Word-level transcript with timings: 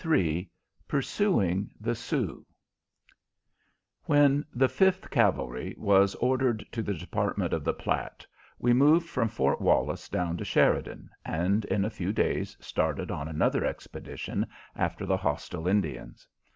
III 0.03 0.49
PURSUING 0.87 1.69
THE 1.79 1.93
SIOUX 1.93 2.43
When 4.05 4.43
the 4.51 4.67
Fifth 4.67 5.11
Cavalry 5.11 5.75
was 5.77 6.15
ordered 6.15 6.65
to 6.71 6.81
the 6.81 6.95
Department 6.95 7.53
of 7.53 7.63
the 7.63 7.75
Platte, 7.75 8.25
we 8.57 8.73
moved 8.73 9.07
from 9.07 9.27
Fort 9.29 9.61
Wallace 9.61 10.09
down 10.09 10.37
to 10.37 10.43
Sheridan, 10.43 11.07
and 11.23 11.65
in 11.65 11.85
a 11.85 11.91
few 11.91 12.11
days 12.11 12.57
started 12.59 13.11
on 13.11 13.27
another 13.27 13.63
expedition 13.63 14.47
after 14.75 15.05
the 15.05 15.17
hostile 15.17 15.67
Indians. 15.67 16.27